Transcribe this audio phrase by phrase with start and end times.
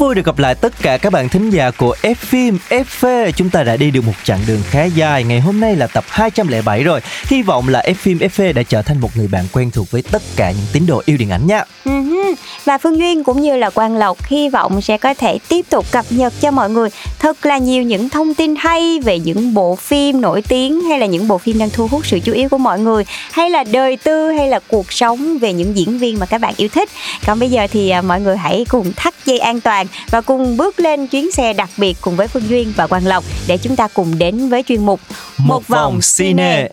[0.00, 3.30] vui được gặp lại tất cả các bạn thính giả của F phim FV.
[3.30, 5.24] Chúng ta đã đi được một chặng đường khá dài.
[5.24, 7.00] Ngày hôm nay là tập 207 rồi.
[7.24, 10.02] Hy vọng là F phim FV đã trở thành một người bạn quen thuộc với
[10.02, 11.64] tất cả những tín đồ yêu điện ảnh nha.
[11.84, 11.92] Ừ
[12.64, 15.86] Và Phương Duyên cũng như là Quang Lộc hy vọng sẽ có thể tiếp tục
[15.90, 19.76] cập nhật cho mọi người thật là nhiều những thông tin hay về những bộ
[19.76, 22.58] phim nổi tiếng hay là những bộ phim đang thu hút sự chú ý của
[22.58, 26.26] mọi người, hay là đời tư, hay là cuộc sống về những diễn viên mà
[26.26, 26.88] các bạn yêu thích.
[27.26, 30.56] Còn bây giờ thì à, mọi người hãy cùng thắt dây an toàn và cùng
[30.56, 33.76] bước lên chuyến xe đặc biệt cùng với Phương Duyên và Quang Lộc để chúng
[33.76, 35.00] ta cùng đến với chuyên mục
[35.38, 36.68] Một vòng cine.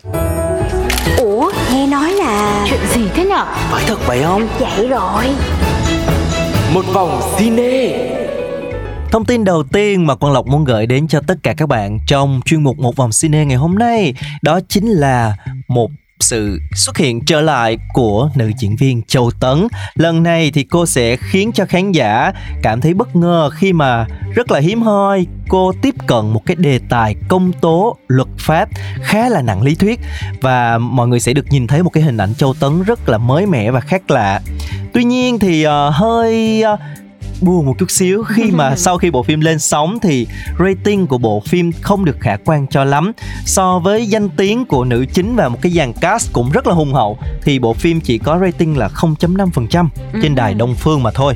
[1.17, 3.45] Ủa, nghe nói là Chuyện gì thế nhở?
[3.71, 4.47] Phải thật vậy không?
[4.59, 5.25] vậy rồi.
[6.73, 8.13] Một vòng cine
[9.11, 11.99] Thông tin đầu tiên mà Quang Lộc muốn gửi đến cho tất cả các bạn
[12.07, 15.35] trong chuyên mục Một vòng cine ngày hôm nay đó chính là
[15.67, 19.67] một sự xuất hiện trở lại của nữ diễn viên Châu Tấn.
[19.95, 24.07] Lần này thì cô sẽ khiến cho khán giả cảm thấy bất ngờ khi mà
[24.35, 28.69] rất là hiếm hoi cô tiếp cận một cái đề tài công tố luật pháp
[29.01, 29.99] khá là nặng lý thuyết
[30.41, 33.17] và mọi người sẽ được nhìn thấy một cái hình ảnh Châu Tấn rất là
[33.17, 34.41] mới mẻ và khác lạ.
[34.93, 36.79] Tuy nhiên thì uh, hơi uh,
[37.41, 38.23] buồn một chút xíu.
[38.23, 40.27] Khi mà sau khi bộ phim lên sóng thì
[40.59, 43.11] rating của bộ phim không được khả quan cho lắm.
[43.45, 46.73] So với danh tiếng của nữ chính và một cái dàn cast cũng rất là
[46.73, 49.87] hùng hậu thì bộ phim chỉ có rating là 0.5%
[50.21, 51.33] trên đài Đông Phương mà thôi.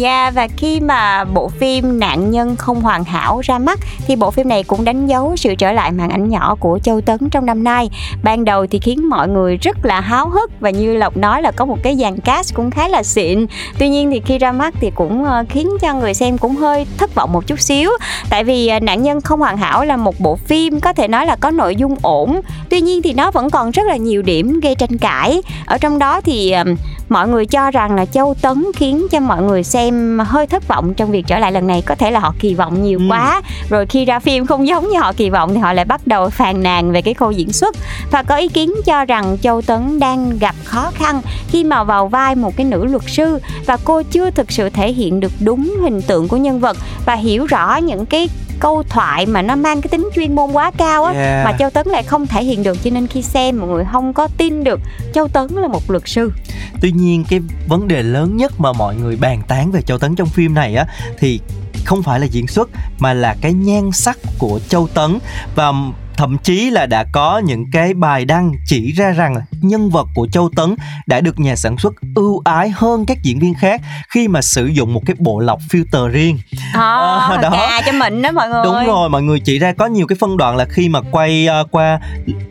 [0.00, 4.30] Dạ và khi mà bộ phim Nạn nhân không hoàn hảo ra mắt, thì bộ
[4.30, 7.46] phim này cũng đánh dấu sự trở lại màn ảnh nhỏ của Châu Tấn trong
[7.46, 7.90] năm nay.
[8.22, 11.50] Ban đầu thì khiến mọi người rất là háo hức và như Lộc nói là
[11.50, 13.46] có một cái dàn cast cũng khá là xịn.
[13.78, 16.86] Tuy nhiên thì khi ra mắt thì cũng ờ, khiến cho người xem cũng hơi
[16.98, 17.90] thất vọng một chút xíu.
[18.30, 21.26] Tại vì ờ, Nạn nhân không hoàn hảo là một bộ phim có thể nói
[21.26, 22.40] là có nội dung ổn.
[22.68, 25.42] Tuy nhiên thì nó vẫn còn rất là nhiều điểm gây tranh cãi.
[25.66, 26.64] Ở trong đó thì ờ,
[27.10, 30.94] mọi người cho rằng là Châu Tấn khiến cho mọi người xem hơi thất vọng
[30.94, 31.82] trong việc trở lại lần này.
[31.86, 33.04] Có thể là họ kỳ vọng nhiều Ừ.
[33.08, 33.42] quá.
[33.70, 36.28] Rồi khi ra phim không giống như họ kỳ vọng thì họ lại bắt đầu
[36.30, 37.76] phàn nàn về cái khâu diễn xuất.
[38.10, 42.08] Và có ý kiến cho rằng Châu Tấn đang gặp khó khăn khi mà vào
[42.08, 43.38] vai một cái nữ luật sư.
[43.66, 46.76] Và cô chưa thực sự thể hiện được đúng hình tượng của nhân vật
[47.06, 48.28] và hiểu rõ những cái
[48.60, 51.44] câu thoại mà nó mang cái tính chuyên môn quá cao á Yeah.
[51.44, 54.12] mà Châu Tấn lại không thể hiện được cho nên khi xem mọi người không
[54.12, 54.80] có tin được
[55.14, 56.32] Châu Tấn là một luật sư
[56.80, 60.14] Tuy nhiên cái vấn đề lớn nhất mà mọi người bàn tán về Châu Tấn
[60.14, 60.86] trong phim này á
[61.18, 61.40] thì
[61.84, 62.68] không phải là diễn xuất
[62.98, 65.18] mà là cái nhan sắc của Châu Tấn
[65.54, 65.72] và
[66.20, 70.26] thậm chí là đã có những cái bài đăng chỉ ra rằng nhân vật của
[70.32, 70.74] Châu Tấn
[71.06, 74.66] đã được nhà sản xuất ưu ái hơn các diễn viên khác khi mà sử
[74.66, 76.38] dụng một cái bộ lọc filter riêng.
[76.74, 76.80] à,
[77.28, 77.50] Ờ, đó.
[77.50, 80.16] cà cho mình đó mọi người Đúng rồi, mọi người chỉ ra có nhiều cái
[80.20, 82.00] phân đoạn là khi mà quay ờ, qua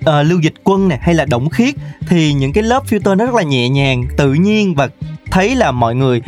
[0.05, 1.75] ờ, Lưu Dịch Quân này hay là Động Khiết
[2.07, 4.87] thì những cái lớp filter nó rất là nhẹ nhàng, tự nhiên và
[5.31, 6.21] thấy là mọi người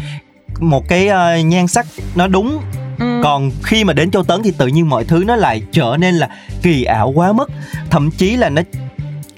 [0.60, 1.86] một cái ờ, nhan sắc
[2.16, 2.60] nó đúng
[3.02, 3.22] Ừ.
[3.24, 6.16] còn khi mà đến Châu Tấn thì tự nhiên mọi thứ nó lại trở nên
[6.16, 6.30] là
[6.62, 7.52] kỳ ảo quá mức
[7.90, 8.62] thậm chí là nó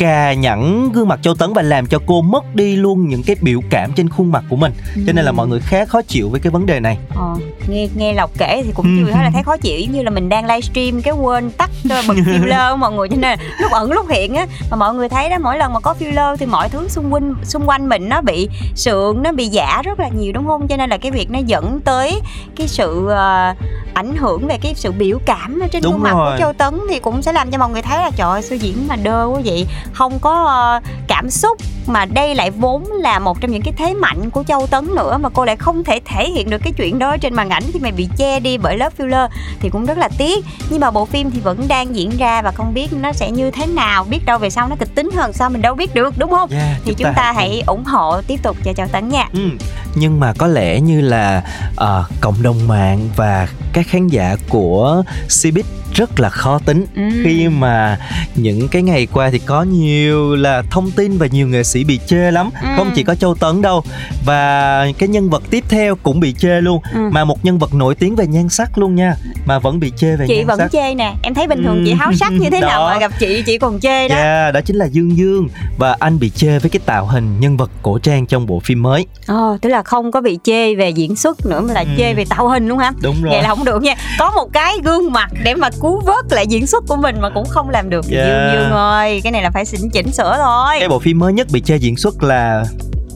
[0.03, 3.35] cà nhẵn gương mặt Châu Tấn và làm cho cô mất đi luôn những cái
[3.41, 4.71] biểu cảm trên khuôn mặt của mình.
[5.07, 6.97] Cho nên là mọi người khá khó chịu với cái vấn đề này.
[7.15, 7.35] Ờ,
[7.67, 9.05] nghe nghe lộc kể thì cũng Ừ.
[9.05, 11.69] chưa thấy là thấy khó chịu giống như là mình đang livestream cái quên tắt
[11.89, 13.09] ờ, bật filler mọi người.
[13.09, 15.79] Cho nên lúc ẩn lúc hiện á mà mọi người thấy đó mỗi lần mà
[15.79, 19.47] có filler thì mọi thứ xung quanh xung quanh mình nó bị sượng nó bị
[19.47, 20.67] giả rất là nhiều đúng không?
[20.67, 22.21] Cho nên là cái việc nó dẫn tới
[22.55, 23.53] cái sự ờ,
[23.93, 26.31] ảnh hưởng về cái sự biểu cảm ở trên Đúng khuôn mặt rồi.
[26.31, 28.57] của Châu Tấn thì cũng sẽ làm cho mọi người thấy là trời ơi sao
[28.57, 29.67] diễn mà đơ quá vậy?
[29.93, 31.57] Không có ờ, cảm xúc
[31.87, 35.17] mà đây lại vốn là một trong những cái thế mạnh của Châu Tấn nữa
[35.21, 37.79] mà cô lại không thể thể hiện được cái chuyện đó trên màn ảnh khi
[37.79, 39.27] mà bị che đi bởi lớp filler
[39.59, 40.45] thì cũng rất là tiếc.
[40.69, 43.51] Nhưng mà bộ phim thì vẫn đang diễn ra và không biết nó sẽ như
[43.51, 46.13] thế nào biết đâu về sau nó kịch tính hơn sao mình đâu biết được
[46.17, 46.49] đúng không?
[46.49, 49.29] Yeah, thì chúng ta hãy ủng hộ tiếp tục cho Châu Tấn nha.
[49.33, 49.49] Ừ,
[49.95, 51.43] nhưng mà có lẽ như là
[51.75, 55.63] ờ, cộng đồng mạng và các khán giả của Cbiz
[55.95, 57.01] rất là khó tính Ừ.
[57.23, 57.97] khi mà
[58.35, 61.99] những cái ngày qua thì có nhiều là thông tin và nhiều nghệ sĩ bị
[62.07, 62.67] chê lắm Ừ.
[62.77, 63.83] không chỉ có châu tấn đâu
[64.25, 66.99] và cái nhân vật tiếp theo cũng bị chê luôn Ừ.
[67.11, 70.15] mà một nhân vật nổi tiếng về nhan sắc luôn nha mà vẫn bị chê
[70.15, 71.83] về chị nhan vẫn sắc chê nè em thấy bình thường Ừ.
[71.85, 72.89] chị háo sắc như thế nào Đó.
[72.93, 75.47] mà gặp chị chị còn chê đó Yeah, đó chính là Dương Dương
[75.77, 78.81] và anh bị chê với cái tạo hình nhân vật cổ trang trong bộ phim
[78.83, 79.05] mới.
[79.27, 81.87] Ồ, tức là không có bị chê về diễn xuất nữa mà là Ừ.
[81.97, 82.91] chê về tạo hình luôn hả?
[83.01, 83.33] Đúng rồi.
[83.33, 83.95] Vậy là không được nha.
[84.19, 87.29] Có một cái gương mặt để mà cứu vớt lại diễn xuất của mình mà
[87.29, 88.05] cũng không làm được.
[88.09, 88.27] Yeah.
[88.27, 90.75] Dương Dương ơi, cái này là phải chỉnh chỉnh sửa thôi.
[90.79, 92.63] Cái bộ phim mới nhất bị chê diễn xuất là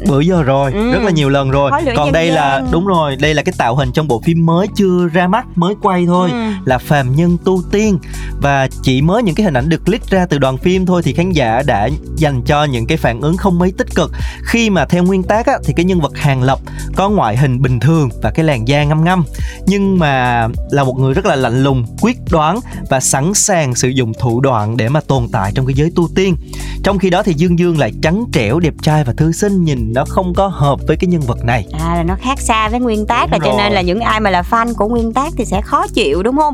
[0.07, 0.91] bữa giờ rồi Ừ.
[0.91, 2.71] rất là nhiều lần rồi còn đây là gian.
[2.71, 5.75] đúng rồi đây là cái tạo hình trong bộ phim mới chưa ra mắt mới
[5.81, 6.37] quay thôi Ừ.
[6.65, 7.99] là phàm nhân tu tiên
[8.41, 11.13] và chỉ mới những cái hình ảnh được click ra từ đoàn phim thôi thì
[11.13, 14.11] khán giả đã dành cho những cái phản ứng không mấy tích cực
[14.43, 16.59] khi mà theo nguyên tác á, thì cái nhân vật hàng lập
[16.95, 19.23] có ngoại hình bình thường và cái làn da ngăm ngăm
[19.65, 22.59] nhưng mà là một người rất là lạnh lùng quyết đoán
[22.89, 26.07] và sẵn sàng sử dụng thủ đoạn để mà tồn tại trong cái giới tu
[26.15, 26.35] tiên
[26.83, 29.86] trong khi đó thì dương dương lại trắng trẻo đẹp trai và thư sinh nhìn
[29.93, 32.79] nó không có hợp với cái nhân vật này À là nó khác xa với
[32.79, 33.57] nguyên tác Đúng là cho rồi.
[33.57, 36.37] nên là những ai mà là fan của nguyên tác thì sẽ khó chịu đúng
[36.37, 36.53] không?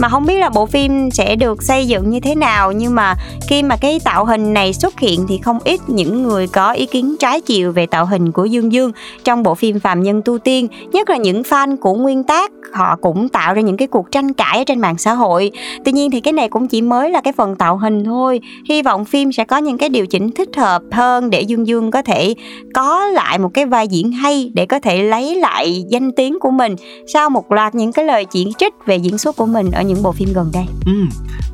[0.00, 3.14] Mà không biết là bộ phim sẽ được xây dựng như thế nào nhưng mà
[3.48, 6.86] khi mà cái tạo hình này xuất hiện thì không ít những người có ý
[6.86, 8.92] kiến trái chiều về tạo hình của Dương Dương
[9.24, 12.96] trong bộ phim Phạm Nhân Tu Tiên, nhất là những fan của nguyên tác họ
[13.00, 15.50] cũng tạo ra những cái cuộc tranh cãi ở trên mạng xã hội.
[15.84, 18.40] Tuy nhiên thì cái này cũng chỉ mới là cái phần tạo hình thôi.
[18.68, 21.90] Hy vọng phim sẽ có những cái điều chỉnh thích hợp hơn để Dương Dương
[21.90, 22.34] có thể
[22.74, 26.50] có lại một cái vai diễn hay để có thể lấy lại danh tiếng của
[26.50, 26.76] mình
[27.12, 30.02] sau một loạt những cái lời chỉ trích về diễn xuất của mình ở những
[30.02, 30.64] bộ phim gần đây.
[30.86, 30.92] Ừ.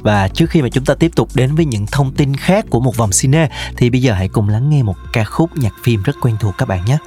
[0.02, 2.80] Và trước khi mà chúng ta tiếp tục đến với những thông tin khác của
[2.80, 6.02] một vòng cine, thì bây giờ hãy cùng lắng nghe một ca khúc nhạc phim
[6.02, 6.98] rất quen thuộc các bạn nhé.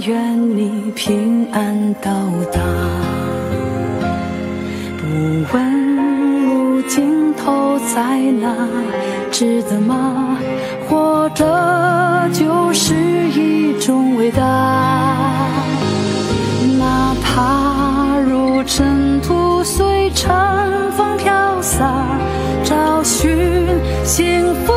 [0.00, 2.10] 愿你平安到
[2.52, 2.60] 达，
[4.98, 5.06] 不
[5.52, 8.54] 问路尽头在哪，
[9.32, 10.38] 值得吗？
[10.88, 14.42] 活着就是一种伟大。
[16.78, 21.90] 哪怕如尘土随长风飘洒，
[22.62, 23.66] 找寻
[24.04, 24.72] 幸福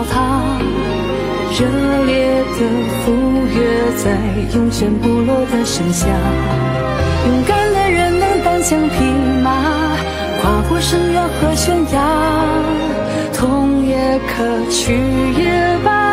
[0.00, 0.56] 到他？
[1.52, 1.66] 热
[2.06, 2.60] 烈的
[3.04, 3.12] 赴
[3.52, 4.16] 约在
[4.56, 6.06] 永悬不落的盛夏。
[7.26, 9.04] 勇敢的人能单枪匹
[9.42, 9.50] 马，
[10.40, 12.00] 跨过深渊和悬崖，
[13.34, 14.94] 痛也可去，
[15.38, 16.09] 也罢，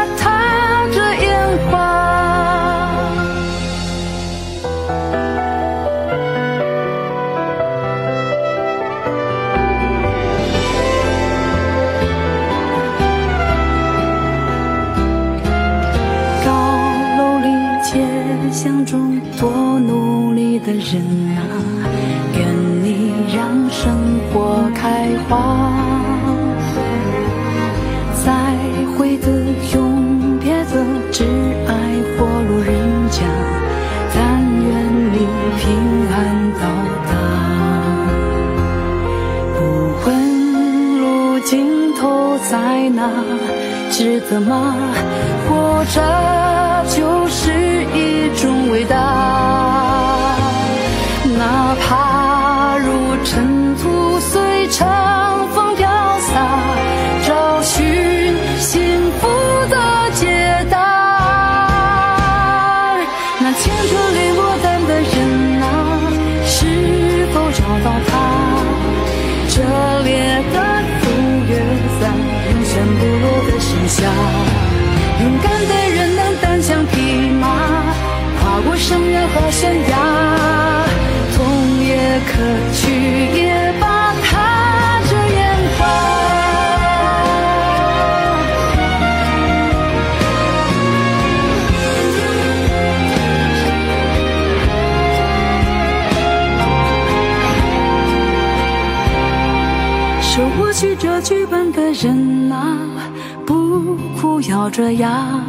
[104.67, 105.43] 哭要这样。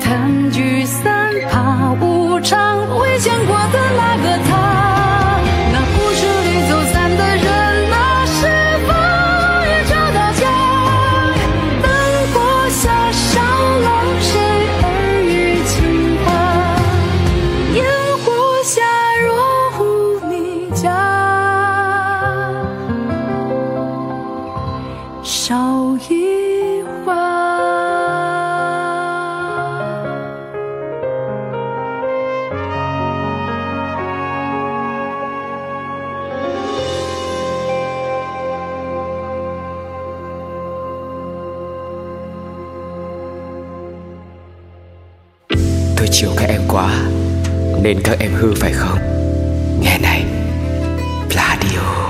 [0.00, 4.67] 谈聚散怕无常，未见过的那个他，
[47.88, 48.98] Nên các em hư phải không?
[49.80, 50.24] Nghe này
[51.30, 52.08] Pladio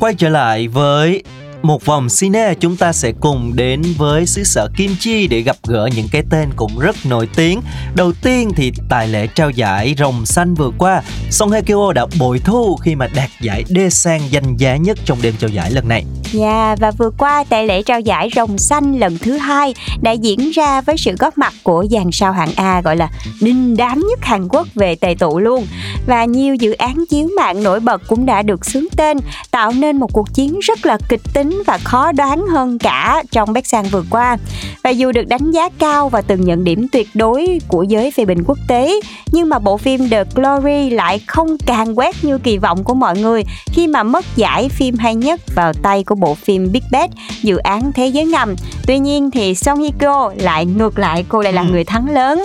[0.00, 1.22] Quay trở lại với
[1.62, 5.56] một vòng cine chúng ta sẽ cùng đến với xứ sở Kim Chi để gặp
[5.66, 7.60] gỡ những cái tên cũng rất nổi tiếng.
[7.94, 12.06] Đầu tiên thì tại lễ trao giải Rồng Xanh vừa qua, Song Hye Kyo đã
[12.18, 15.88] bội thu khi mà đạt giải Daesan danh giá nhất trong đêm trao giải lần
[15.88, 16.04] này.
[16.32, 20.50] Dạ và vừa qua tại lễ trao giải Rồng Xanh lần thứ hai đã diễn
[20.50, 24.18] ra với sự góp mặt của dàn sao hạng A gọi là đinh đám nhất
[24.22, 25.66] Hàn Quốc về tề tụ luôn
[26.06, 29.18] và nhiều dự án chiếu mạng nổi bật cũng đã được xướng tên
[29.50, 33.52] tạo nên một cuộc chiến rất là kịch tính và khó đoán hơn cả trong
[33.52, 34.36] Busan vừa qua.
[34.84, 38.24] Và dù được đánh giá cao và từng nhận điểm tuyệt đối của giới phê
[38.24, 39.00] bình quốc tế
[39.32, 43.18] nhưng mà bộ phim The Glory lại không càng quét như kỳ vọng của mọi
[43.18, 47.10] người khi mà mất giải phim hay nhất vào tay của bộ phim Big Bad
[47.42, 48.56] dự án Thế giới ngầm.
[48.86, 52.44] Tuy nhiên thì Song Hye Kyo lại ngược lại cô lại là người thắng lớn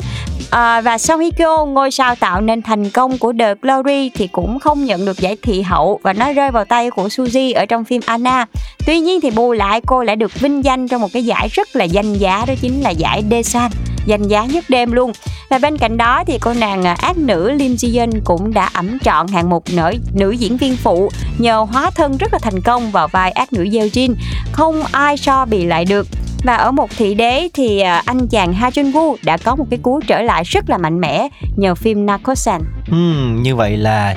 [0.51, 4.59] À, và sau Hikyo, ngôi sao tạo nên thành công của The Glory thì cũng
[4.59, 7.85] không nhận được giải thị hậu và nó rơi vào tay của Suzy ở trong
[7.85, 8.45] phim Anna.
[8.85, 11.75] Tuy nhiên thì bù lại cô lại được vinh danh trong một cái giải rất
[11.75, 13.71] là danh giá đó chính là giải Desan
[14.05, 15.11] danh giá nhất đêm luôn.
[15.49, 18.69] Và bên cạnh đó thì cô nàng à, ác nữ Lim Ji Yeon cũng đã
[18.73, 22.61] ẩm trọn hạng mục nữ, nữ diễn viên phụ nhờ hóa thân rất là thành
[22.61, 24.13] công vào vai ác nữ Yeo Jin.
[24.51, 26.07] Không ai so bì lại được
[26.45, 29.65] và ở một thị đế thì à, anh chàng Ha Jun Woo đã có một
[29.69, 32.61] cái cú trở lại rất là mạnh mẽ nhờ phim Narcosan.
[32.87, 34.15] Hmm, như vậy là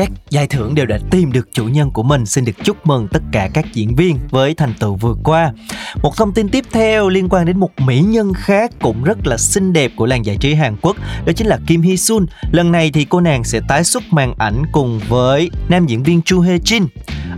[0.00, 2.26] các giải thưởng đều đã tìm được chủ nhân của mình.
[2.26, 5.52] Xin được chúc mừng tất cả các diễn viên với thành tựu vừa qua.
[6.02, 9.36] Một thông tin tiếp theo liên quan đến một mỹ nhân khác cũng rất là
[9.36, 12.26] xinh đẹp của làng giải trí Hàn Quốc, đó chính là Kim Hee Sun.
[12.52, 16.22] Lần này thì cô nàng sẽ tái xuất màn ảnh cùng với nam diễn viên
[16.22, 16.86] Chu Hye Jin.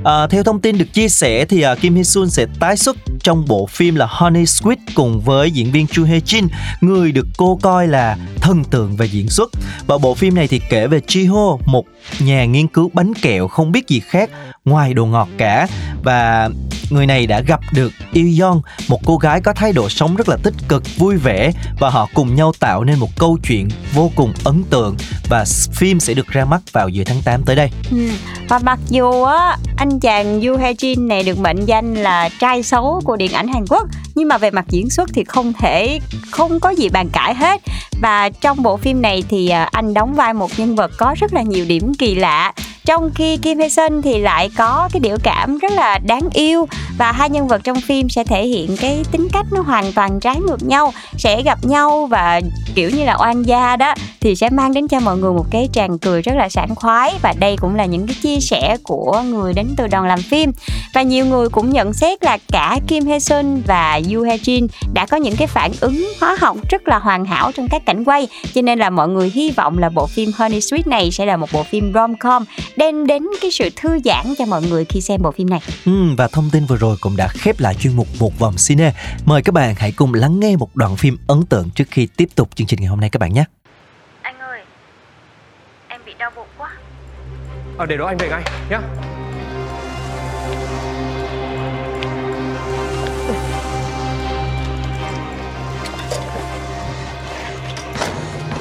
[0.05, 2.97] À, theo thông tin được chia sẻ thì uh, Kim Hee Sun sẽ tái xuất
[3.21, 6.49] trong bộ phim là Honey Squid cùng với diễn viên Chu Hye Jin,
[6.81, 9.51] người được cô coi là thần tượng về diễn xuất.
[9.87, 11.85] Và bộ phim này thì kể về Chi Ho, một
[12.19, 14.31] nhà nghiên cứu bánh kẹo không biết gì khác
[14.65, 15.67] ngoài đồ ngọt cả.
[16.03, 16.51] Và
[16.93, 20.37] người này đã gặp được Yeon, một cô gái có thái độ sống rất là
[20.43, 24.33] tích cực, vui vẻ và họ cùng nhau tạo nên một câu chuyện vô cùng
[24.45, 24.97] ấn tượng
[25.29, 27.71] và phim sẽ được ra mắt vào giữa tháng 8 tới đây.
[27.91, 28.11] Ừ.
[28.49, 32.63] Và mặc dù á anh chàng Yoo Hae Jin này được mệnh danh là trai
[32.63, 36.01] xấu của điện ảnh Hàn Quốc nhưng mà về mặt diễn xuất thì không thể
[36.31, 37.63] không có gì bàn cãi hết
[38.03, 41.33] và trong bộ phim này thì à, anh đóng vai một nhân vật có rất
[41.35, 42.53] là nhiều điểm kỳ lạ
[42.85, 46.67] trong khi Kim Hae Sun thì lại có cái điệu cảm rất là đáng yêu
[46.99, 50.21] và hai nhân vật trong phim sẽ thể hiện cái tính cách nó hoàn toàn
[50.21, 52.41] trái ngược nhau, sẽ gặp nhau và
[52.75, 55.69] kiểu như là oan gia đó, thì sẽ mang đến cho mọi người một cái
[55.73, 59.23] tràng cười rất là sảng khoái và đây cũng là những cái chia sẻ của
[59.27, 60.53] người đến từ đoàn làm phim.
[60.95, 64.67] Và nhiều người cũng nhận xét là cả Kim Hae Sun và Yoo Hae Jin
[64.95, 68.05] đã có những cái phản ứng hóa học rất là hoàn hảo trong các cảnh
[68.05, 71.27] quay, cho nên là mọi người hy vọng là bộ phim Honey Sweet này sẽ
[71.27, 72.45] là một bộ phim rom-com
[72.77, 75.61] đem đến cái sự thư giãn cho mọi người khi xem bộ phim này.
[75.87, 78.93] Ừ, và thông tin vừa rồi cũng đã khép lại chuyên mục một vòng cine.
[79.25, 82.29] Mời các bạn hãy cùng lắng nghe một đoạn phim ấn tượng trước khi tiếp
[82.35, 83.45] tục chương trình ngày hôm nay các bạn nhé.
[84.23, 84.61] Anh ơi
[85.89, 86.71] Em bị đau bụng quá
[87.79, 88.81] Ờ để đó anh về ngay nhá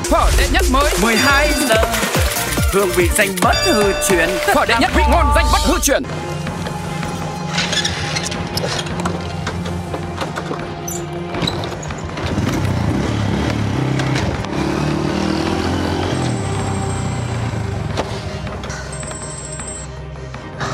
[0.04, 2.21] Phở đệ nhất mới 12 giờ
[2.74, 4.30] Hương vị danh bất hư truyền.
[4.56, 4.92] Phở đệ nhất.
[4.96, 6.04] vị ngon danh bất hư truyền.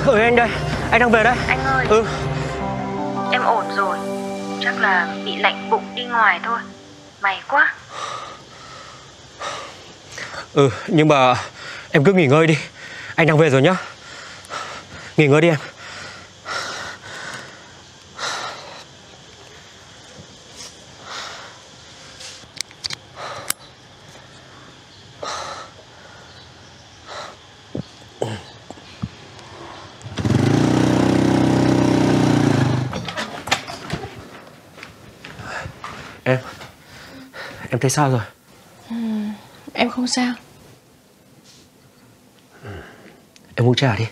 [0.06, 0.50] Ừ anh đây.
[0.92, 1.36] Anh đang về đây.
[1.48, 1.86] Anh ơi.
[1.90, 2.06] Ừ.
[3.32, 3.98] Em ổn rồi.
[4.64, 6.60] Chắc là bị lạnh bụng đi ngoài thôi.
[7.22, 7.74] May quá.
[10.54, 11.36] Ừ nhưng mà
[11.98, 12.58] Em cứ nghỉ ngơi đi.
[13.16, 13.76] Anh đang về rồi nhá.
[15.18, 15.60] Nghỉ ngơi đi em.
[36.24, 36.38] Em
[37.70, 38.22] Em thấy sao rồi?
[38.90, 38.96] Ừ,
[39.74, 40.34] em không sao.
[43.58, 44.06] Em uống trà đi.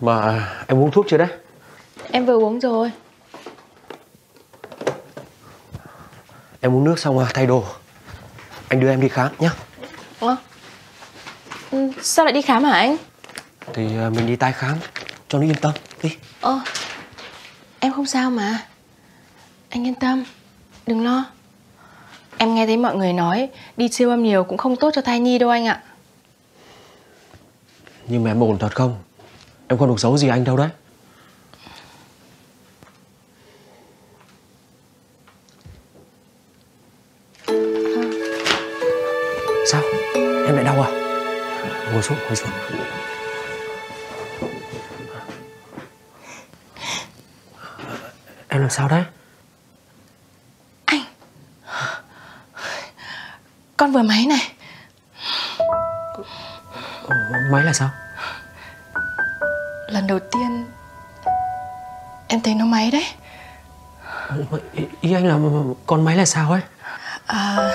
[0.00, 1.28] Mà em uống thuốc chưa đấy?
[2.12, 2.92] Em vừa uống rồi.
[6.60, 7.64] Em uống nước xong à thay đồ.
[8.68, 9.50] Anh đưa em đi khám nhá.
[10.20, 10.36] Ủa?
[11.70, 12.96] Ừ, Sao lại đi khám hả anh?
[13.74, 14.76] Thì à, mình đi tái khám.
[15.28, 16.16] Cho nó yên tâm đi.
[16.40, 16.60] Ơ
[17.80, 18.66] Em không sao mà.
[19.68, 20.24] Anh yên tâm
[20.86, 21.24] Đừng lo
[22.42, 25.20] Em nghe thấy mọi người nói, Đi siêu âm nhiều cũng không tốt cho thai
[25.20, 25.82] nhi đâu anh ạ.
[28.08, 28.96] Nhưng mà em ổn thật không?
[29.68, 30.68] Em không được xấu gì anh đâu đấy.
[66.22, 66.60] Là sao ấy?
[67.26, 67.70] À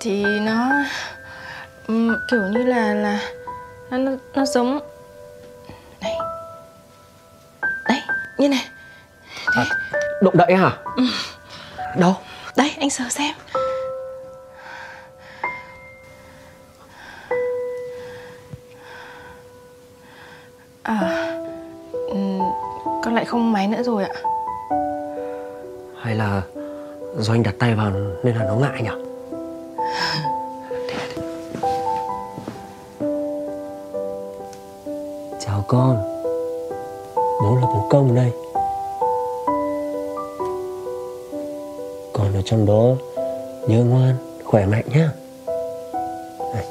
[0.00, 0.70] Thì nó
[1.86, 3.18] ừm, Kiểu như là là
[3.90, 4.80] Nó, nó, nó giống
[6.00, 6.18] Này.
[7.88, 8.00] Đấy
[8.38, 8.68] như này.
[10.22, 10.70] Động đậy hả?
[11.96, 12.16] Đâu?
[12.56, 13.34] Đây anh sờ xem.
[20.82, 20.98] À
[22.08, 22.38] ừm,
[23.04, 24.09] Con lại không máy nữa rồi ạ
[27.30, 28.90] do anh đặt tay vào nên là nó ngại nhỉ
[35.40, 35.96] Chào con.
[37.16, 38.30] Bố là bố công đây.
[42.12, 42.94] Con ở trong đó.
[43.68, 44.14] Nhớ ngoan,
[44.44, 45.10] khỏe mạnh nhá.
[46.54, 46.64] Này,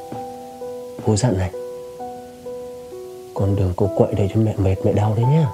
[1.07, 1.51] Bố dặn này.
[3.33, 5.47] Con đừng có quậy để cho mẹ mệt mẹ đau đấy nhá.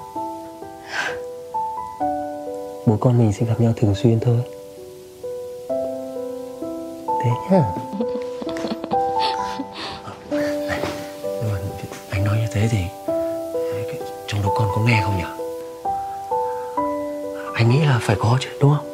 [2.86, 4.55] Bố con mình sẽ gặp nhau thường xuyên thôi.
[7.26, 7.62] Thế nhá.
[10.68, 10.80] Này,
[11.24, 11.58] nhưng mà
[12.10, 12.78] Anh nói như thế thì
[13.72, 15.24] cái- Trong đó con có nghe không nhỉ?
[17.54, 18.86] Anh nghĩ là phải có chứ đúng không?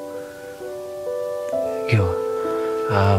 [1.91, 2.07] Kiểu
[2.93, 3.19] à,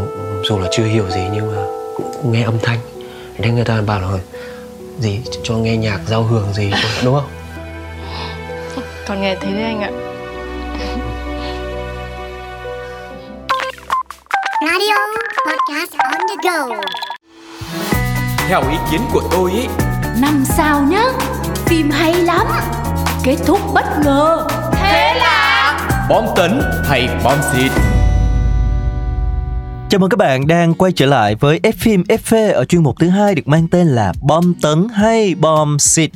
[0.49, 1.63] Dù là chưa hiểu gì nhưng mà
[1.95, 2.79] cũng nghe âm thanh.
[3.37, 4.07] Để người ta bảo là
[4.99, 6.71] gì cho nghe nhạc giao hưởng gì
[7.03, 7.29] đúng không?
[9.07, 9.91] Con nghe thế đấy anh ạ
[18.47, 19.67] Theo ý kiến của tôi ý
[20.21, 21.03] Năm sao nhá
[21.65, 22.47] Phim hay lắm
[23.23, 24.47] Kết thúc bất ngờ.
[24.73, 25.79] Thế là
[26.09, 27.71] Bom tấn hay bom xịt.
[29.89, 32.95] Chào mừng các bạn đang quay trở lại với F phim FV ở chuyên mục
[32.99, 36.11] thứ hai được mang tên là Bom tấn hay bom xịt.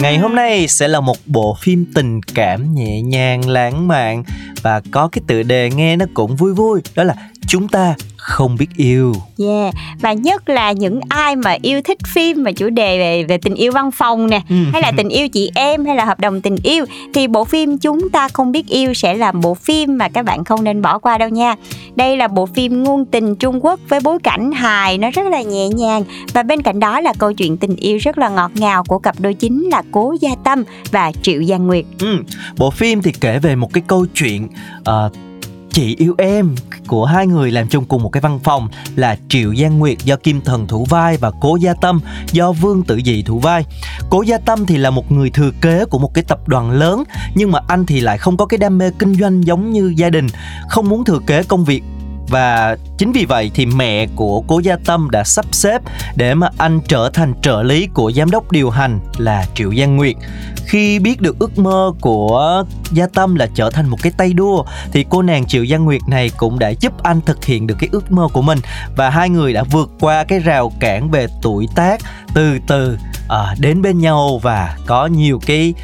[0.00, 4.24] Ngày hôm nay sẽ là một bộ phim tình cảm nhẹ nhàng lãng mạn
[4.62, 7.14] và có cái tựa đề nghe nó cũng vui vui đó là
[7.46, 9.14] chúng ta không biết yêu.
[9.38, 13.38] Yeah, và nhất là những ai mà yêu thích phim mà chủ đề về về
[13.38, 14.56] tình yêu văn phòng nè, Ừ.
[14.72, 17.78] hay là tình yêu chị em hay là hợp đồng tình yêu thì bộ phim
[17.78, 20.98] chúng ta không biết yêu sẽ là bộ phim mà các bạn không nên bỏ
[20.98, 21.54] qua đâu nha.
[21.96, 25.42] Đây là bộ phim ngôn tình Trung Quốc với bối cảnh hài nó rất là
[25.42, 26.02] nhẹ nhàng
[26.32, 29.20] và bên cạnh đó là câu chuyện tình yêu rất là ngọt ngào của cặp
[29.20, 31.84] đôi chính là Cố Gia Tâm và Triệu Giang Nguyệt.
[32.00, 32.16] Ừ,
[32.58, 34.48] bộ phim thì kể về một cái câu chuyện
[34.84, 35.10] ờ,
[35.72, 36.54] chị yêu em
[36.86, 40.16] của hai người làm chung cùng một cái văn phòng là Triệu Giang Nguyệt do
[40.16, 42.00] Kim Thần thủ vai và Cố Gia Tâm
[42.32, 43.64] do Vương Tử Dị thủ vai.
[44.10, 47.04] Cố Gia Tâm thì là một người thừa kế của một cái tập đoàn lớn
[47.34, 50.10] nhưng mà anh thì lại không có cái đam mê kinh doanh giống như gia
[50.10, 50.26] đình,
[50.68, 51.82] không muốn thừa kế công việc
[52.28, 55.82] và chính vì vậy thì mẹ của cố gia tâm đã sắp xếp
[56.16, 59.96] để mà anh trở thành trợ lý của giám đốc điều hành là triệu giang
[59.96, 60.16] nguyệt.
[60.66, 64.64] Khi biết được ước mơ của gia tâm là trở thành một cái tay đua
[64.92, 67.88] thì cô nàng triệu giang nguyệt này cũng đã giúp anh thực hiện được cái
[67.92, 68.58] ước mơ của mình.
[68.96, 72.00] Và hai người đã vượt qua cái rào cản về tuổi tác
[72.34, 75.74] từ từ à, đến bên nhau và có nhiều cái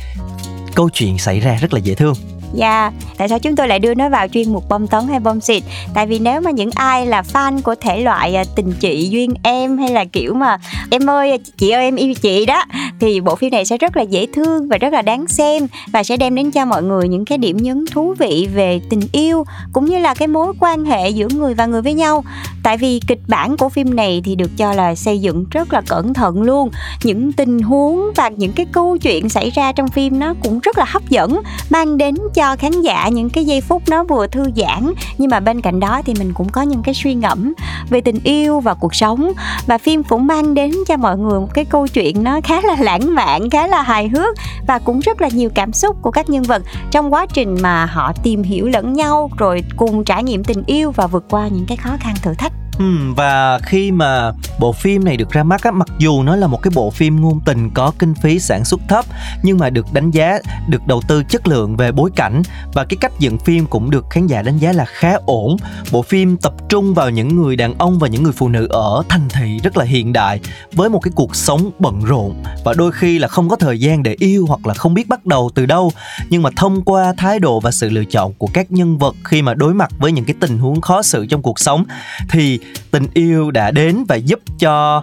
[0.74, 2.14] câu chuyện xảy ra rất là dễ thương.
[2.54, 5.40] Dạ, tại sao chúng tôi lại đưa nó vào chuyên mục bom tấn hay bom
[5.40, 5.62] xịt?
[5.94, 9.34] Tại vì nếu mà những ai là fan của thể loại à, tình chị duyên
[9.42, 10.58] em hay là kiểu mà
[10.90, 12.64] em ơi chị ơi em yêu chị đó
[13.00, 16.02] thì bộ phim này sẽ rất là dễ thương và rất là đáng xem và
[16.02, 19.44] sẽ đem đến cho mọi người những cái điểm nhấn thú vị về tình yêu
[19.72, 22.24] cũng như là cái mối quan hệ giữa người và người với nhau.
[22.62, 25.80] tại vì kịch bản của phim này thì được cho là xây dựng rất là
[25.80, 26.70] cẩn thận luôn
[27.02, 30.78] những tình huống và những cái câu chuyện xảy ra trong phim nó cũng rất
[30.78, 34.44] là hấp dẫn mang đến cho khán giả những cái giây phút nó vừa thư
[34.56, 34.92] giãn.
[35.18, 37.54] Nhưng mà bên cạnh đó thì mình cũng có những cái suy ngẫm
[37.90, 39.32] về tình yêu và cuộc sống.
[39.66, 42.76] Và phim cũng mang đến cho mọi người một cái câu chuyện nó khá là
[42.78, 46.30] lãng mạn, khá là hài hước và cũng rất là nhiều cảm xúc của các
[46.30, 50.44] nhân vật trong quá trình mà họ tìm hiểu lẫn nhau, rồi cùng trải nghiệm
[50.44, 52.52] tình yêu và vượt qua những cái khó khăn thử thách.
[52.78, 56.46] Ừ, và khi mà bộ phim này được ra mắt á, mặc dù nó là
[56.46, 59.04] một cái bộ phim ngôn tình có kinh phí sản xuất thấp
[59.42, 60.38] nhưng mà được đánh giá
[60.68, 62.42] được đầu tư chất lượng về bối cảnh
[62.74, 65.56] và cái cách dựng phim cũng được khán giả đánh giá là khá ổn.
[65.92, 69.02] Bộ phim tập trung vào những người đàn ông và những người phụ nữ ở
[69.08, 70.40] thành thị rất là hiện đại
[70.72, 74.02] với một cái cuộc sống bận rộn và đôi khi là không có thời gian
[74.02, 75.92] để yêu hoặc là không biết bắt đầu từ đâu
[76.30, 79.42] nhưng mà thông qua thái độ và sự lựa chọn của các nhân vật khi
[79.42, 81.84] mà đối mặt với những cái tình huống khó xử trong cuộc sống
[82.30, 82.60] thì
[82.90, 85.02] tình yêu đã đến và giúp cho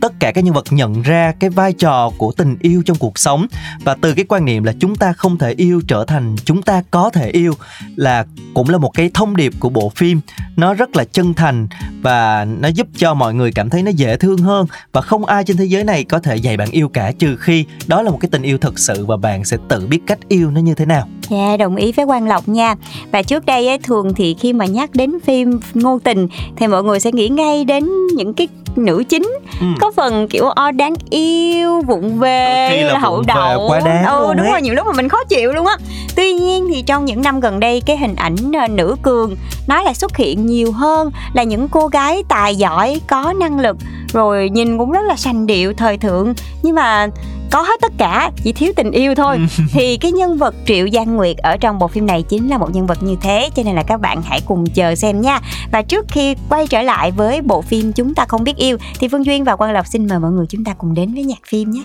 [0.00, 3.18] tất cả các nhân vật nhận ra cái vai trò của tình yêu trong cuộc
[3.18, 3.46] sống
[3.84, 6.82] và từ cái quan niệm là chúng ta không thể yêu trở thành chúng ta
[6.90, 7.52] có thể yêu
[7.96, 10.20] là cũng là một cái thông điệp của bộ phim
[10.56, 11.68] nó rất là chân thành
[12.02, 15.44] và nó giúp cho mọi người cảm thấy nó dễ thương hơn và không ai
[15.44, 18.18] trên thế giới này có thể dạy bạn yêu cả trừ khi đó là một
[18.20, 20.86] cái tình yêu thật sự và bạn sẽ tự biết cách yêu nó như thế
[20.86, 21.08] nào.
[21.30, 22.74] Dạ yeah, đồng ý với Quang Lộc nha.
[23.12, 26.82] Và trước đây ấy, thường thì khi mà nhắc đến phim ngôn tình thì mọi
[26.82, 29.66] người sẽ nghĩ ngay đến những cái nữ chính ừ.
[29.80, 34.46] có phần kiểu o đáng yêu vụng về là hậu đậu quá đáng ừ đúng
[34.46, 34.52] ấy.
[34.52, 35.76] rồi nhiều lúc mà mình khó chịu luôn á
[36.16, 39.36] tuy nhiên thì trong những năm gần đây cái hình ảnh ờ, nữ cường
[39.68, 43.76] nó lại xuất hiện nhiều hơn là những cô gái tài giỏi có năng lực
[44.12, 47.06] rồi nhìn cũng rất là sành điệu thời thượng nhưng mà
[47.50, 49.38] có hết tất cả chỉ thiếu tình yêu thôi.
[49.72, 52.74] Thì cái nhân vật triệu giang nguyệt ở trong bộ phim này chính là một
[52.74, 55.40] nhân vật như thế cho nên là các bạn hãy cùng chờ xem nha.
[55.72, 59.08] Và trước khi quay trở lại với bộ phim chúng ta không biết yêu thì
[59.08, 61.40] phương duyên và quang lộc xin mời mọi người chúng ta cùng đến với nhạc
[61.48, 61.82] phim nhé.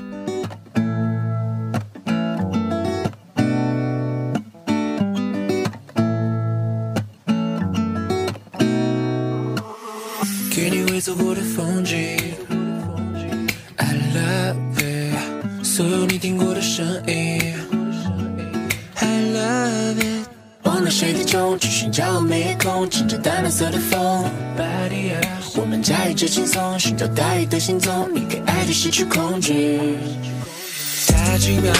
[10.55, 12.50] Can you wait till the phone, G?
[15.81, 17.41] 所有你听过的声音
[18.97, 20.27] I love it
[20.61, 24.29] 忘了谁的钟，去寻找夜空，乘着淡蓝色的风。
[25.55, 29.97] 我们驾驭着轻松，寻找大雨的行踪，你给爱的失去控制。
[31.07, 31.73] 太奇妙，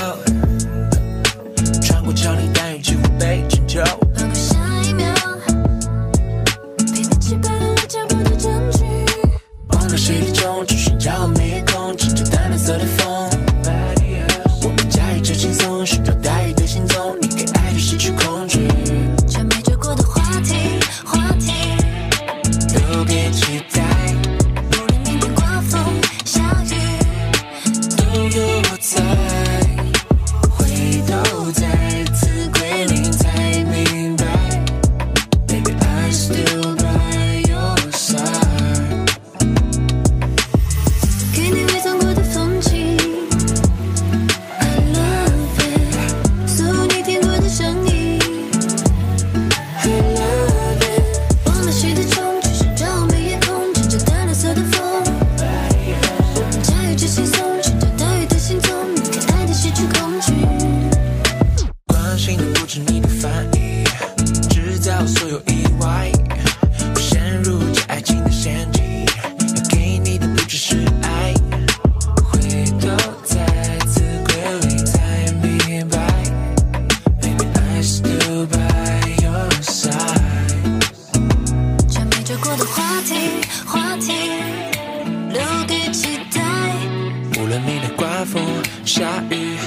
[88.25, 88.43] 风
[88.85, 89.57] 下雨，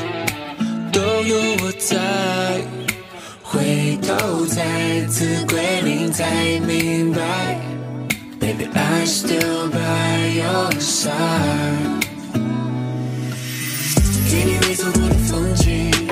[0.92, 1.98] 都有我在。
[3.42, 7.20] 回头再次归零，才明白
[8.40, 12.02] ，Baby I still by your side。
[14.30, 16.03] 给你未走过的风景。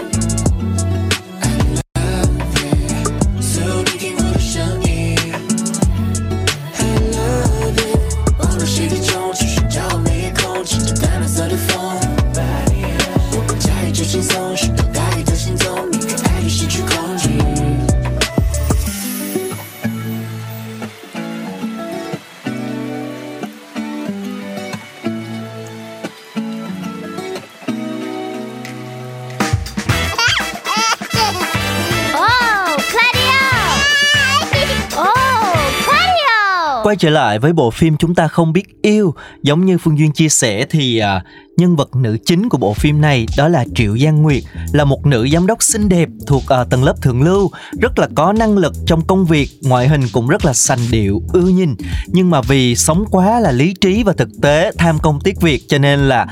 [36.92, 39.14] Quay trở lại với bộ phim chúng ta không biết yêu.
[39.42, 41.24] Giống như phương duyên chia sẻ thì à,
[41.56, 45.06] nhân vật nữ chính của bộ phim này đó là triệu giang nguyệt, là một
[45.06, 48.58] nữ giám đốc xinh đẹp thuộc ở tầng lớp thượng lưu, rất là có năng
[48.58, 51.74] lực trong công việc, ngoại hình cũng rất là sành điệu, ưa nhìn.
[52.06, 55.62] Nhưng mà vì sống quá là lý trí và thực tế, tham công tiếc việc
[55.68, 56.26] cho nên là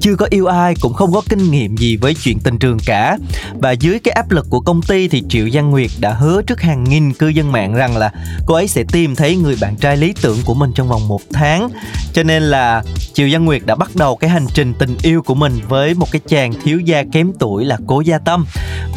[0.00, 3.18] chưa có yêu ai, cũng không có kinh nghiệm gì với chuyện tình trường cả.
[3.54, 6.60] Và dưới cái áp lực của công ty thì triệu giang nguyệt đã hứa trước
[6.60, 8.12] hàng nghìn cư dân mạng rằng là
[8.46, 11.20] cô ấy sẽ tìm thấy người bạn trai lý tưởng của mình trong vòng một
[11.32, 11.68] tháng.
[12.12, 12.82] Cho nên là
[13.14, 16.06] triệu giang nguyệt đã bắt đầu cái hành trình tình yêu của mình với một
[16.12, 18.46] cái chàng thiếu gia kém tuổi là cố gia tâm.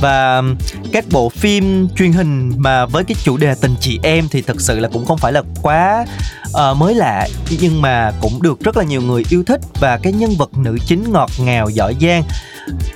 [0.02, 0.56] Và um,
[0.92, 4.62] các bộ phim truyền hình mà với cái chủ đề tình chị em thì thật
[4.62, 6.06] sự là cũng không phải là quá
[6.50, 7.28] uh, mới lạ.
[7.62, 10.78] Nhưng mà cũng được rất là nhiều người yêu thích và cái nhân vật nữ
[10.88, 12.24] chính ngọt ngào giỏi giang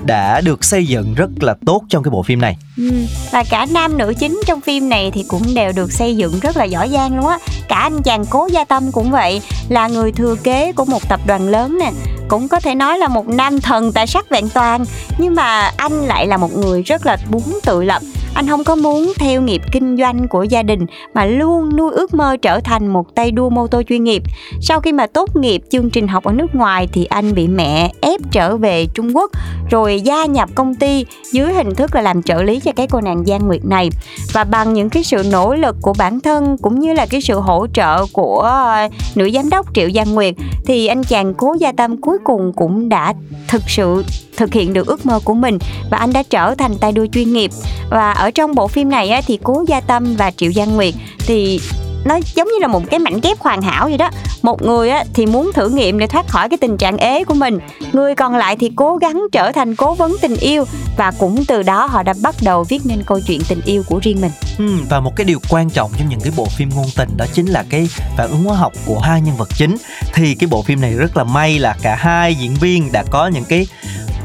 [0.05, 2.57] đã được xây dựng rất là tốt trong cái bộ phim này.
[2.77, 2.91] Ừ.
[3.31, 6.57] Và cả nam nữ chính trong phim này thì cũng đều được xây dựng rất
[6.57, 7.37] là giỏi giang luôn á.
[7.67, 11.19] Cả anh chàng cố gia tâm cũng vậy Là người thừa kế của một tập
[11.25, 11.91] đoàn lớn nè.
[12.27, 14.85] Cũng có thể nói là một nam thần tài sắc vẹn toàn.
[15.17, 18.01] Nhưng mà anh lại là một người rất là muốn tự lập
[18.33, 22.13] anh không có muốn theo nghiệp kinh doanh của gia đình mà luôn nuôi ước
[22.13, 24.23] mơ trở thành một tay đua mô tô chuyên nghiệp.
[24.61, 27.91] Sau khi mà tốt nghiệp chương trình học ở nước ngoài thì anh bị mẹ
[28.01, 29.31] ép trở về Trung Quốc,
[29.71, 33.01] rồi gia nhập công ty dưới hình thức là làm trợ lý cho cái cô
[33.01, 33.89] nàng Giang Nguyệt này.
[34.33, 37.39] Và bằng những cái sự nỗ lực của bản thân cũng như là cái sự
[37.39, 41.71] hỗ trợ của ờ, nữ giám đốc Triệu Giang Nguyệt thì anh chàng Cố Gia
[41.71, 43.13] Tâm cuối cùng cũng đã
[43.47, 44.03] thực sự
[44.37, 45.57] thực hiện được ước mơ của mình
[45.91, 47.51] và anh đã trở thành tay đua chuyên nghiệp
[47.89, 50.93] và ở trong bộ phim này á, thì cố gia tâm và triệu giang nguyệt
[51.19, 51.59] thì
[52.05, 54.09] nó giống như là một cái mảnh ghép hoàn hảo vậy đó.
[54.41, 57.33] Một người á, thì muốn thử nghiệm để thoát khỏi cái tình trạng ế của
[57.33, 57.59] mình.
[57.93, 60.65] Người còn lại thì cố gắng trở thành cố vấn tình yêu
[60.97, 63.99] và cũng từ đó họ đã bắt đầu viết nên câu chuyện tình yêu của
[64.03, 64.31] riêng mình.
[64.57, 67.25] Ừ, và một cái điều quan trọng trong những cái bộ phim ngôn tình đó
[67.33, 69.77] chính là cái phản ứng hóa học của hai nhân vật chính.
[70.13, 73.27] Thì cái bộ phim này rất là may là cả hai diễn viên đã có
[73.27, 73.67] những cái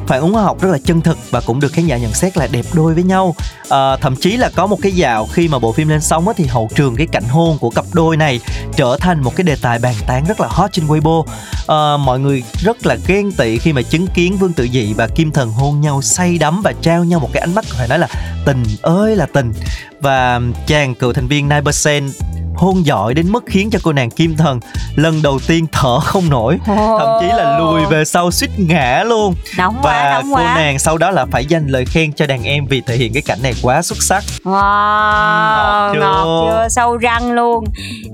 [0.08, 2.36] phản ứng hóa học rất là chân thực và cũng được khán giả nhận xét
[2.36, 3.34] là đẹp đôi với nhau.
[3.68, 6.34] À, thậm chí là có một cái dạo khi mà bộ phim lên sóng á,
[6.36, 8.40] thì hậu trường cái cảnh hôn của cặp đôi này
[8.76, 11.24] trở thành một cái đề tài bàn tán rất là hot trên Weibo.
[11.66, 15.06] À, mọi người rất là ghen tị khi mà chứng kiến Vương Tự Dị và
[15.06, 17.98] Kim Thần hôn nhau say đắm và trao nhau một cái ánh mắt phải nói
[17.98, 18.08] là
[18.44, 19.52] tình ơi là tình.
[20.00, 22.10] Và chàng cựu thành viên Nai Sen
[22.58, 24.60] hôn giỏi đến mức khiến cho cô nàng Kim Thần
[24.96, 26.58] lần đầu tiên thở không nổi.
[26.66, 29.34] Thậm chí là lùi về sau suýt ngã luôn.
[29.58, 30.54] Nóng và quá, nóng cô quá.
[30.54, 33.22] nàng sau đó là phải dành lời khen cho đàn em vì thể hiện cái
[33.22, 34.24] cảnh này quá xuất sắc.
[34.44, 36.00] Wow, Ngọt chưa?
[36.00, 37.64] ngọt chưa, sâu răng luôn.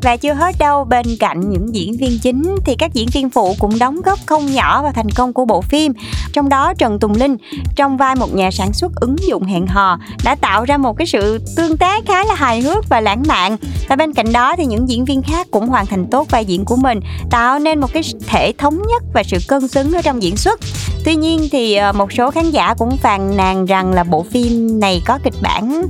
[0.03, 3.57] Và chưa hết đâu, bên cạnh những diễn viên chính thì các diễn viên phụ
[3.59, 5.93] cũng đóng góp không nhỏ vào thành công của bộ phim.
[6.33, 7.37] Trong đó Trần Tùng Linh,
[7.77, 11.07] trong vai một nhà sản xuất ứng dụng hẹn hò đã tạo ra một cái
[11.07, 13.57] sự tương tác khá là hài hước và lãng mạn.
[13.89, 16.65] Và bên cạnh đó thì những diễn viên khác cũng hoàn thành tốt vai diễn
[16.65, 20.23] của mình Tạo nên một cái thể thống nhất và sự cân xứng ở trong
[20.23, 20.61] diễn xuất.
[21.05, 24.81] Tuy nhiên thì ờ, một số khán giả cũng phàn nàn rằng là bộ phim
[24.81, 25.83] này có kịch bản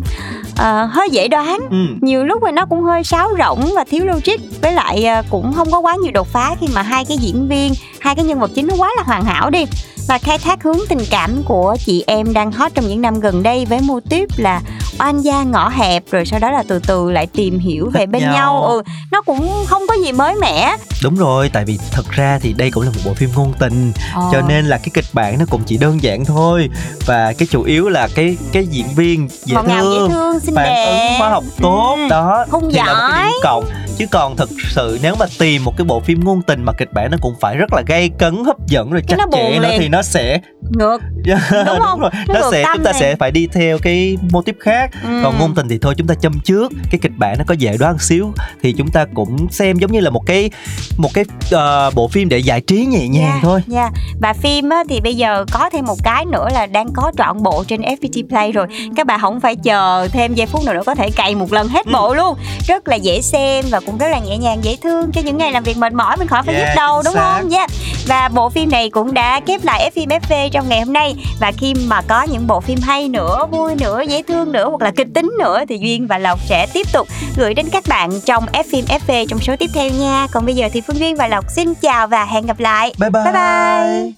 [0.57, 1.59] ờ, hơi dễ đoán.
[1.70, 1.76] Ừ.
[2.00, 4.61] nhiều lúc thì nó cũng hơi sáo rỗng và thiếu logic.
[4.62, 7.48] Với lại ờ, cũng không có quá nhiều đột phá khi mà hai cái diễn
[7.48, 9.64] viên hai cái nhân vật chính nó quá là hoàn hảo đi.
[10.09, 13.42] Và khai thác hướng tình cảm của chị em đang hot trong những năm gần
[13.42, 14.61] đây với mô típ là
[14.98, 18.22] oan gia ngõ hẹp rồi sau đó là từ từ lại tìm hiểu về bên
[18.22, 18.33] nhau.
[18.33, 22.38] nhau ừ nó cũng không có gì mới mẻ đúng rồi tại vì thật ra
[22.42, 24.22] thì đây cũng là một bộ phim ngôn tình Ờ.
[24.33, 26.68] cho nên là cái kịch bản nó cũng chỉ đơn giản thôi
[27.07, 30.40] và cái chủ yếu là cái cái diễn viên dễ ngọt ngào dễ thương thương
[30.40, 32.09] xinh phản đẹp ứng hóa học tốt Ừ.
[32.11, 33.22] đó Hung thì là một cái giỏi.
[33.24, 33.64] điểm cộng
[33.98, 36.92] chứ còn thực sự nếu mà tìm một cái bộ phim ngôn tình mà kịch
[36.92, 39.68] bản nó cũng phải rất là gây cấn hấp dẫn rồi chắc nó chẽ nữa
[39.70, 39.80] liền.
[39.80, 40.40] thì nó sẽ
[40.78, 40.98] ngược
[41.66, 42.00] đúng, không?
[42.00, 43.00] rồi Nó nó, sẽ chúng ta này.
[43.00, 45.20] sẽ phải đi theo cái mô típ khác Ừ.
[45.24, 47.76] còn ngôn tình thì thôi chúng ta châm trước cái kịch bản nó có dễ
[47.76, 50.50] đoán xíu thì chúng ta cũng xem giống như là một cái
[50.98, 53.90] một cái ờ, bộ phim để giải trí nhẹ nhàng Dạ, thôi dạ.
[54.20, 57.42] Và phim á, thì bây giờ có thêm một cái nữa là đang có trọn
[57.42, 60.83] bộ trên FPT Play rồi Các bạn không phải chờ thêm giây phút nào nữa
[60.87, 61.70] có thể cày một lần Ừ.
[61.72, 62.37] hết bộ luôn
[62.68, 65.52] Rất là dễ xem và cũng rất là nhẹ nhàng dễ thương Cho những ngày
[65.52, 67.38] làm việc mệt mỏi mình khỏi phải Dạ, nhức đầu đúng xác.
[67.40, 67.52] không?
[67.52, 67.66] Dạ.
[68.06, 71.14] Và bộ phim này cũng đã khép lại F phim FV trong ngày hôm nay
[71.40, 74.82] Và khi mà có những bộ phim hay nữa, vui nữa, dễ thương nữa hoặc
[74.82, 78.20] là kịch tính nữa Thì Duyên và Lộc sẽ tiếp tục gửi đến các bạn
[78.20, 81.16] trong F phim FV trong số tiếp theo nha Còn bây giờ thì Phương Duyên
[81.16, 84.12] và Lộc xin chào và hẹn gặp lại bye bye, Bye bye.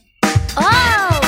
[0.56, 1.25] Wow